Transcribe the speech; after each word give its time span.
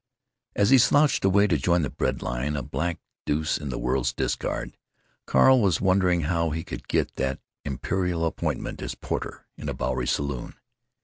As 0.55 0.71
he 0.71 0.79
slouched 0.79 1.23
away 1.23 1.45
to 1.45 1.57
join 1.59 1.83
the 1.83 1.91
bread 1.91 2.23
line, 2.23 2.55
a 2.55 2.63
black 2.63 2.99
deuce 3.23 3.59
in 3.59 3.69
the 3.69 3.77
world's 3.77 4.11
discard, 4.13 4.75
Carl 5.27 5.61
was 5.61 5.79
wondering 5.79 6.21
how 6.21 6.49
he 6.49 6.63
could 6.63 6.87
get 6.87 7.17
that 7.17 7.39
imperial 7.65 8.25
appointment 8.25 8.81
as 8.81 8.95
porter 8.95 9.45
in 9.57 9.69
a 9.69 9.75
Bowery 9.75 10.07
saloon. 10.07 10.55